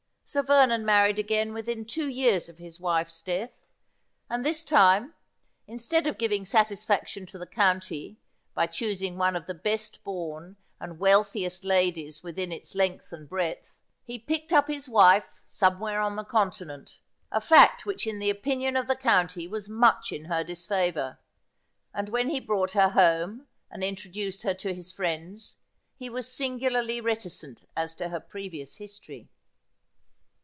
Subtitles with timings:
[0.23, 3.51] Sir Vernon married again within two years of his wife's death;
[4.29, 5.13] and, this time,
[5.67, 8.17] instead of giving satisfaction to the county
[8.53, 13.81] by choosing one of the best born and wealthiest ladies within its length and breadth,
[14.05, 16.23] he' Curteis She was, Discrete, and Dehonaire.' 43 picked up his wife somewhere on the
[16.23, 16.99] Continent—
[17.33, 21.19] a fact which in the opinion of the county was much in her disfavour—
[21.93, 25.57] and when he brought her home and introduced her to his friends,
[25.97, 29.27] he was singularly reticent as to her previous history.